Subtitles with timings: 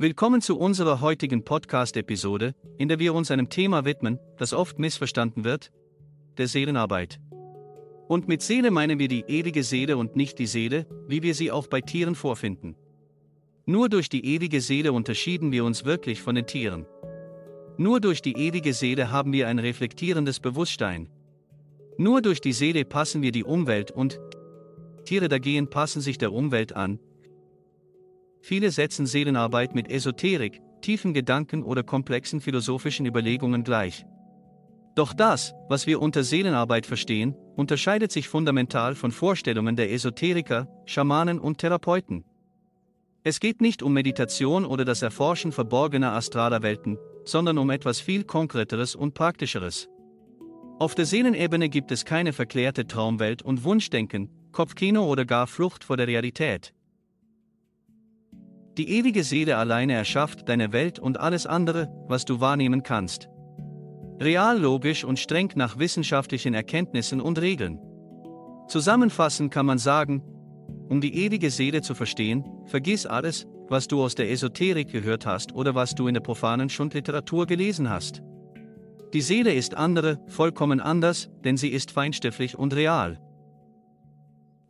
[0.00, 5.42] Willkommen zu unserer heutigen Podcast-Episode, in der wir uns einem Thema widmen, das oft missverstanden
[5.42, 5.72] wird,
[6.36, 7.18] der Seelenarbeit.
[8.06, 11.50] Und mit Seele meinen wir die ewige Seele und nicht die Seele, wie wir sie
[11.50, 12.76] auch bei Tieren vorfinden.
[13.66, 16.86] Nur durch die ewige Seele unterschieden wir uns wirklich von den Tieren.
[17.76, 21.08] Nur durch die ewige Seele haben wir ein reflektierendes Bewusstsein.
[21.96, 24.20] Nur durch die Seele passen wir die Umwelt und
[25.04, 27.00] Tiere dagegen passen sich der Umwelt an.
[28.40, 34.06] Viele setzen Seelenarbeit mit Esoterik, tiefen Gedanken oder komplexen philosophischen Überlegungen gleich.
[34.94, 41.38] Doch das, was wir unter Seelenarbeit verstehen, unterscheidet sich fundamental von Vorstellungen der Esoteriker, Schamanen
[41.38, 42.24] und Therapeuten.
[43.22, 48.24] Es geht nicht um Meditation oder das Erforschen verborgener astraler Welten, sondern um etwas viel
[48.24, 49.88] Konkreteres und Praktischeres.
[50.78, 55.96] Auf der Seelenebene gibt es keine verklärte Traumwelt und Wunschdenken, Kopfkino oder gar Flucht vor
[55.96, 56.72] der Realität.
[58.78, 63.28] Die ewige Seele alleine erschafft deine Welt und alles andere, was du wahrnehmen kannst.
[64.20, 67.80] Real logisch und streng nach wissenschaftlichen Erkenntnissen und Regeln.
[68.68, 70.22] Zusammenfassend kann man sagen,
[70.88, 75.52] um die ewige Seele zu verstehen, vergiss alles, was du aus der Esoterik gehört hast
[75.52, 78.22] oder was du in der profanen Schundliteratur gelesen hast.
[79.12, 83.18] Die Seele ist andere, vollkommen anders, denn sie ist feinstofflich und real.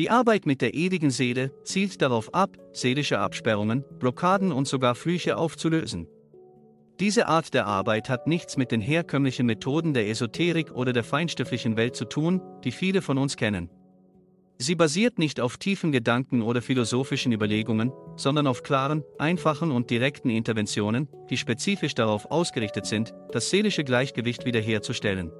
[0.00, 5.36] Die Arbeit mit der ewigen Seele zielt darauf ab, seelische Absperrungen, Blockaden und sogar Flüche
[5.36, 6.08] aufzulösen.
[7.00, 11.76] Diese Art der Arbeit hat nichts mit den herkömmlichen Methoden der Esoterik oder der feinstofflichen
[11.76, 13.68] Welt zu tun, die viele von uns kennen.
[14.56, 20.30] Sie basiert nicht auf tiefen Gedanken oder philosophischen Überlegungen, sondern auf klaren, einfachen und direkten
[20.30, 25.30] Interventionen, die spezifisch darauf ausgerichtet sind, das seelische Gleichgewicht wiederherzustellen.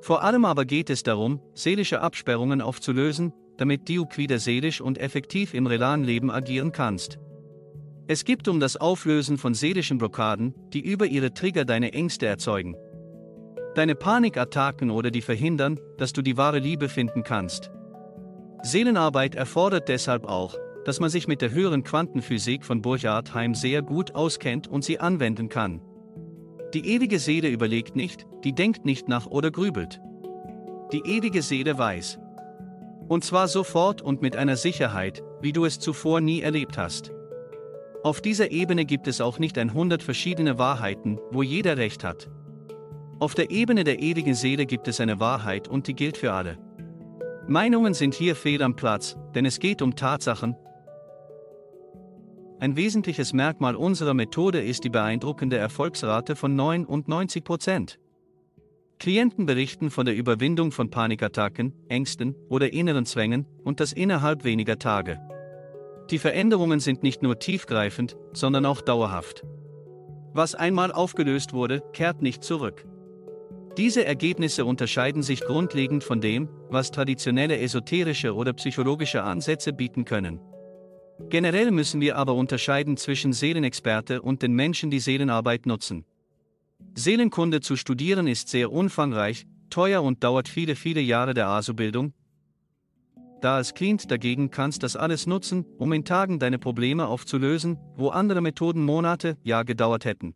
[0.00, 5.52] Vor allem aber geht es darum, seelische Absperrungen aufzulösen, damit du wieder seelisch und effektiv
[5.52, 7.18] im realen Leben agieren kannst.
[8.06, 12.74] Es gibt um das Auflösen von seelischen Blockaden, die über ihre Trigger deine Ängste erzeugen.
[13.74, 17.70] Deine Panikattacken oder die verhindern, dass du die wahre Liebe finden kannst.
[18.62, 23.82] Seelenarbeit erfordert deshalb auch, dass man sich mit der höheren Quantenphysik von Burchard Heim sehr
[23.82, 25.82] gut auskennt und sie anwenden kann.
[26.72, 30.00] Die ewige Seele überlegt nicht, die denkt nicht nach oder grübelt.
[30.92, 32.18] Die ewige Seele weiß.
[33.08, 37.12] Und zwar sofort und mit einer Sicherheit, wie du es zuvor nie erlebt hast.
[38.04, 42.30] Auf dieser Ebene gibt es auch nicht ein hundert verschiedene Wahrheiten, wo jeder Recht hat.
[43.18, 46.58] Auf der Ebene der ewigen Seele gibt es eine Wahrheit und die gilt für alle.
[47.48, 50.54] Meinungen sind hier fehl am Platz, denn es geht um Tatsachen.
[52.60, 57.98] Ein wesentliches Merkmal unserer Methode ist die beeindruckende Erfolgsrate von 99 Prozent.
[58.98, 64.78] Klienten berichten von der Überwindung von Panikattacken, Ängsten oder inneren Zwängen und das innerhalb weniger
[64.78, 65.20] Tage.
[66.10, 69.44] Die Veränderungen sind nicht nur tiefgreifend, sondern auch dauerhaft.
[70.32, 72.86] Was einmal aufgelöst wurde, kehrt nicht zurück.
[73.76, 80.40] Diese Ergebnisse unterscheiden sich grundlegend von dem, was traditionelle esoterische oder psychologische Ansätze bieten können.
[81.28, 86.04] Generell müssen wir aber unterscheiden zwischen Seelenexperte und den Menschen, die Seelenarbeit nutzen.
[86.94, 92.12] Seelenkunde zu studieren ist sehr umfangreich, teuer und dauert viele, viele Jahre der ASO-Bildung.
[93.40, 98.08] Da als Client dagegen kannst das alles nutzen, um in Tagen deine Probleme aufzulösen, wo
[98.08, 100.34] andere Methoden Monate, Jahr gedauert hätten.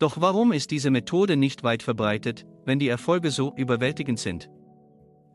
[0.00, 4.50] Doch warum ist diese Methode nicht weit verbreitet, wenn die Erfolge so überwältigend sind?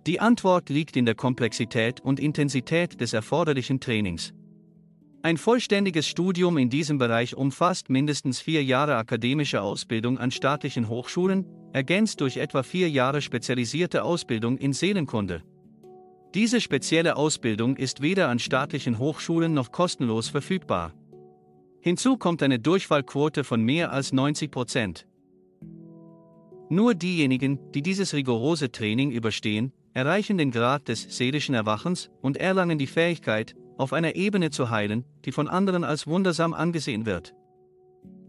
[0.06, 4.34] Die Antwort liegt in der Komplexität und Intensität des erforderlichen Trainings.
[5.24, 11.46] Ein vollständiges Studium in diesem Bereich umfasst mindestens vier Jahre akademische Ausbildung an staatlichen Hochschulen,
[11.74, 15.44] ergänzt durch etwa vier Jahre spezialisierte Ausbildung in Seelenkunde.
[16.34, 20.94] Diese spezielle Ausbildung ist weder an staatlichen Hochschulen noch kostenlos verfügbar.
[21.82, 25.08] Hinzu kommt eine Durchfallquote von mehr als 90 Prozent.
[26.70, 32.78] Nur diejenigen, die dieses rigorose Training überstehen, erreichen den Grad des seelischen Erwachens und erlangen
[32.78, 37.34] die Fähigkeit, auf einer Ebene zu heilen, die von anderen als wundersam angesehen wird.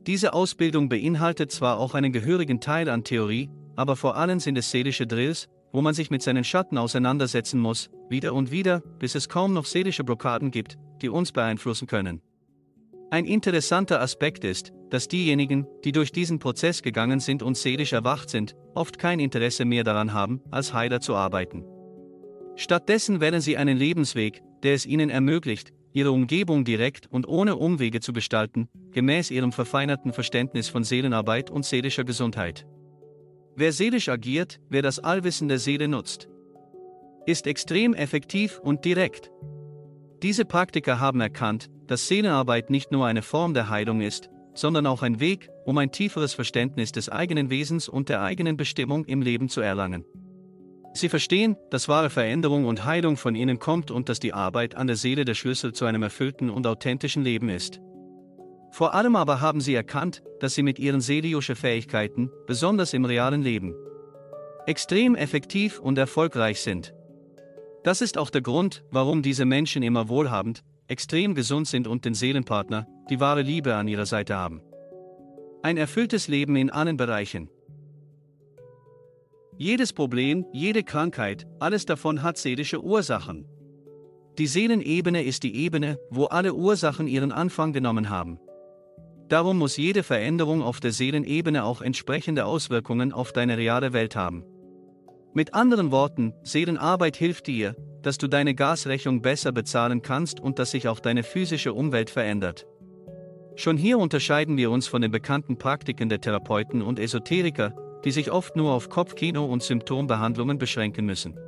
[0.06, 4.70] Diese Ausbildung beinhaltet zwar auch einen gehörigen Teil an Theorie, aber vor allem sind es
[4.70, 9.28] seelische Drills, wo man sich mit seinen Schatten auseinandersetzen muss, wieder und wieder, bis es
[9.28, 12.22] kaum noch seelische Blockaden gibt, die uns beeinflussen können.
[13.10, 18.30] Ein interessanter Aspekt ist, dass diejenigen, die durch diesen Prozess gegangen sind und seelisch erwacht
[18.30, 21.64] sind, oft kein Interesse mehr daran haben, als Heiler zu arbeiten.
[22.56, 28.00] Stattdessen wählen sie einen Lebensweg, der es ihnen ermöglicht, ihre Umgebung direkt und ohne Umwege
[28.00, 32.66] zu gestalten, gemäß ihrem verfeinerten Verständnis von Seelenarbeit und seelischer Gesundheit.
[33.56, 36.28] Wer seelisch agiert, wer das Allwissen der Seele nutzt,
[37.26, 39.30] ist extrem effektiv und direkt.
[40.22, 45.02] Diese Praktiker haben erkannt, dass Seelenarbeit nicht nur eine Form der Heilung ist, sondern auch
[45.02, 49.48] ein Weg, um ein tieferes Verständnis des eigenen Wesens und der eigenen Bestimmung im Leben
[49.48, 50.04] zu erlangen.
[50.98, 54.88] Sie verstehen, dass wahre Veränderung und Heilung von ihnen kommt und dass die Arbeit an
[54.88, 57.80] der Seele der Schlüssel zu einem erfüllten und authentischen Leben ist.
[58.72, 63.42] Vor allem aber haben sie erkannt, dass sie mit ihren seelischen Fähigkeiten, besonders im realen
[63.42, 63.76] Leben,
[64.66, 66.92] extrem effektiv und erfolgreich sind.
[67.84, 72.14] Das ist auch der Grund, warum diese Menschen immer wohlhabend, extrem gesund sind und den
[72.14, 74.62] Seelenpartner, die wahre Liebe an ihrer Seite haben.
[75.62, 77.50] Ein erfülltes Leben in allen Bereichen.
[79.60, 83.44] Jedes Problem, jede Krankheit, alles davon hat seelische Ursachen.
[84.38, 88.38] Die Seelenebene ist die Ebene, wo alle Ursachen ihren Anfang genommen haben.
[89.28, 94.44] Darum muss jede Veränderung auf der Seelenebene auch entsprechende Auswirkungen auf deine reale Welt haben.
[95.34, 100.70] Mit anderen Worten, Seelenarbeit hilft dir, dass du deine Gasrechnung besser bezahlen kannst und dass
[100.70, 102.64] sich auch deine physische Umwelt verändert.
[103.56, 108.30] Schon hier unterscheiden wir uns von den bekannten Praktiken der Therapeuten und Esoteriker, die sich
[108.30, 111.38] oft nur auf Kopfkino und Symptombehandlungen beschränken müssen.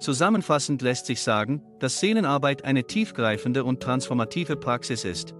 [0.00, 5.34] Zusammenfassend lässt sich sagen, dass Seelenarbeit eine tiefgreifende und transformative Praxis ist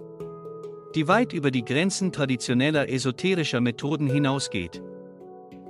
[0.94, 4.82] die weit über die Grenzen traditioneller esoterischer Methoden hinausgeht.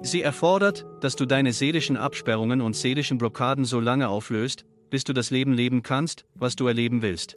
[0.03, 5.13] Sie erfordert, dass du deine seelischen Absperrungen und seelischen Blockaden so lange auflöst, bis du
[5.13, 7.37] das Leben leben kannst, was du erleben willst.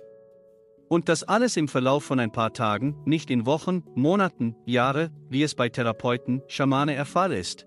[0.89, 5.43] Und das alles im Verlauf von ein paar Tagen, nicht in Wochen, Monaten, Jahre, wie
[5.43, 7.65] es bei Therapeuten, Schamane der Fall ist.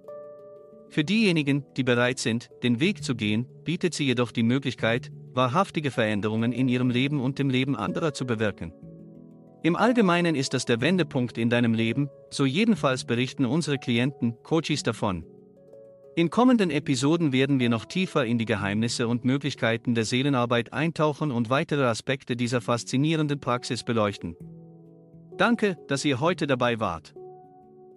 [0.89, 5.91] Für diejenigen, die bereit sind, den Weg zu gehen, bietet sie jedoch die Möglichkeit, wahrhaftige
[5.91, 8.73] Veränderungen in ihrem Leben und dem Leben anderer zu bewirken.
[9.63, 14.83] Im Allgemeinen ist das der Wendepunkt in deinem Leben, so jedenfalls berichten unsere Klienten, Coaches
[14.83, 15.25] davon.
[16.19, 21.31] In kommenden Episoden werden wir noch tiefer in die Geheimnisse und Möglichkeiten der Seelenarbeit eintauchen
[21.31, 24.35] und weitere Aspekte dieser faszinierenden Praxis beleuchten.
[25.37, 27.15] Danke, dass ihr heute dabei wart.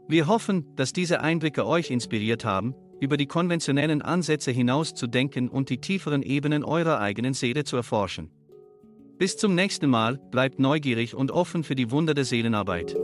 [0.10, 5.48] Wir hoffen, dass diese Einblicke euch inspiriert haben, über die konventionellen Ansätze hinaus zu denken
[5.48, 8.32] und die tieferen Ebenen eurer eigenen Seele zu erforschen.
[9.18, 12.98] Bis zum nächsten Mal, bleibt neugierig und offen für die Wunder der Seelenarbeit.